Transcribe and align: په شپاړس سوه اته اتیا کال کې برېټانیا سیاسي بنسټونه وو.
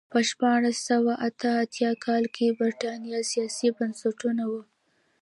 په 0.13 0.19
شپاړس 0.29 0.77
سوه 0.89 1.13
اته 1.27 1.49
اتیا 1.63 1.91
کال 2.05 2.23
کې 2.35 2.55
برېټانیا 2.59 3.19
سیاسي 3.31 3.67
بنسټونه 3.77 4.43
وو. 4.51 4.61